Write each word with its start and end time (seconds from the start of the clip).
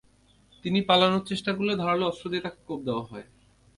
তিনি 0.65 0.79
পালানোর 0.81 1.23
চেষ্টা 1.25 1.51
করলে 1.53 1.73
ধারালো 1.75 2.03
অস্ত্র 2.07 2.25
দিয়ে 2.29 2.43
তাঁকে 2.43 2.61
কোপ 2.67 2.79
দেওয়া 2.85 3.03
হয়। 3.03 3.25